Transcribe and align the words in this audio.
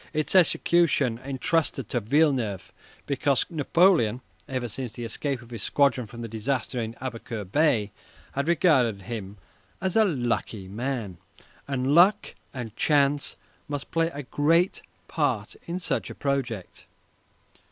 Its 0.13 0.33
execution 0.33 1.17
was 1.17 1.25
entrusted 1.27 1.87
to 1.87 1.99
Villeneuve, 1.99 2.73
because 3.05 3.45
Napoleon, 3.51 4.21
ever 4.47 4.67
since 4.67 4.93
the 4.93 5.05
escape 5.05 5.43
of 5.43 5.51
his 5.51 5.61
squadron 5.61 6.07
from 6.07 6.23
the 6.23 6.27
disaster 6.27 6.81
in 6.81 6.95
Aboukir 6.95 7.45
Bay, 7.45 7.91
had 8.31 8.47
regarded 8.47 9.03
him 9.03 9.37
as 9.79 9.95
"a 9.95 10.03
lucky 10.03 10.67
man," 10.67 11.19
and 11.67 11.93
luck 11.93 12.33
and 12.51 12.75
chance 12.75 13.35
must 13.67 13.91
play 13.91 14.09
a 14.15 14.23
great 14.23 14.81
part 15.07 15.55
in 15.67 15.77
such 15.79 16.09
a 16.09 16.15
project. 16.15 16.87